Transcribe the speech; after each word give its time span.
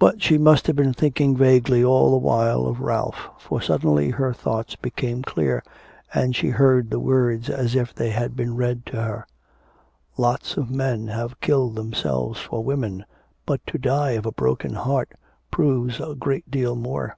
But 0.00 0.20
she 0.20 0.38
must 0.38 0.66
have 0.66 0.74
been 0.74 0.92
thinking 0.92 1.36
vaguely 1.36 1.84
all 1.84 2.10
the 2.10 2.16
while 2.16 2.66
of 2.66 2.80
Ralph, 2.80 3.28
for 3.38 3.60
suddenly 3.62 4.10
her 4.10 4.32
thoughts 4.32 4.74
became 4.74 5.22
clear 5.22 5.62
and 6.12 6.34
she 6.34 6.48
heard 6.48 6.90
the 6.90 6.98
words 6.98 7.48
as 7.48 7.76
if 7.76 7.94
they 7.94 8.10
had 8.10 8.34
been 8.34 8.56
read 8.56 8.84
to 8.86 8.96
her: 9.00 9.28
'Lots 10.16 10.56
of 10.56 10.68
men 10.68 11.06
have 11.06 11.38
killed 11.40 11.76
themselves 11.76 12.40
for 12.40 12.64
women, 12.64 13.04
but 13.46 13.64
to 13.68 13.78
die 13.78 14.16
of 14.18 14.26
a 14.26 14.32
broken 14.32 14.74
heart 14.74 15.12
proves 15.52 16.00
a 16.00 16.16
great 16.16 16.50
deal 16.50 16.74
more. 16.74 17.16